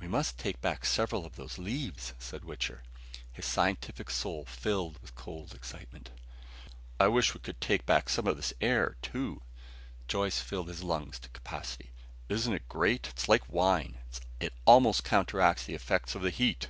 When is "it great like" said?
12.54-13.52